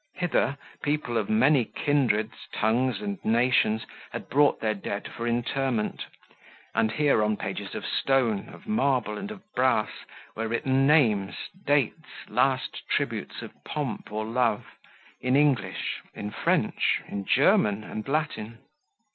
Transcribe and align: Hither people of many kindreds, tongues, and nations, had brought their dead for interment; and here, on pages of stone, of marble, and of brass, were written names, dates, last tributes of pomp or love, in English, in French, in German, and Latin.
Hither 0.15 0.57
people 0.81 1.15
of 1.15 1.29
many 1.29 1.63
kindreds, 1.63 2.33
tongues, 2.51 3.01
and 3.01 3.23
nations, 3.23 3.85
had 4.09 4.29
brought 4.29 4.59
their 4.59 4.73
dead 4.73 5.07
for 5.07 5.27
interment; 5.27 6.07
and 6.73 6.91
here, 6.93 7.21
on 7.21 7.37
pages 7.37 7.75
of 7.75 7.85
stone, 7.85 8.49
of 8.49 8.65
marble, 8.67 9.15
and 9.15 9.29
of 9.29 9.43
brass, 9.53 9.91
were 10.35 10.47
written 10.47 10.87
names, 10.87 11.35
dates, 11.67 12.01
last 12.27 12.81
tributes 12.89 13.43
of 13.43 13.51
pomp 13.63 14.11
or 14.11 14.25
love, 14.25 14.65
in 15.19 15.35
English, 15.35 16.01
in 16.15 16.31
French, 16.31 17.01
in 17.07 17.23
German, 17.23 17.83
and 17.83 18.07
Latin. 18.07 18.57